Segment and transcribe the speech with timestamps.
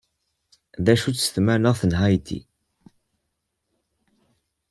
[0.83, 2.39] D acu-tt tmaneɣt n Haiti?